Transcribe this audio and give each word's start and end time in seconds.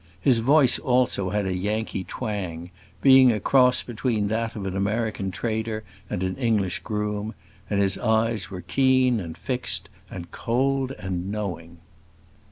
His 0.19 0.39
voice 0.39 0.79
also 0.79 1.29
had 1.29 1.45
a 1.45 1.53
Yankee 1.53 2.03
twang, 2.03 2.71
being 3.03 3.31
a 3.31 3.39
cross 3.39 3.83
between 3.83 4.29
that 4.29 4.55
of 4.55 4.65
an 4.65 4.75
American 4.75 5.29
trader 5.29 5.83
and 6.09 6.23
an 6.23 6.37
English 6.37 6.79
groom; 6.79 7.35
and 7.69 7.79
his 7.79 7.99
eyes 7.99 8.49
were 8.49 8.61
keen 8.61 9.19
and 9.19 9.37
fixed, 9.37 9.91
and 10.09 10.31
cold 10.31 10.89
and 10.93 11.29
knowing. 11.31 11.77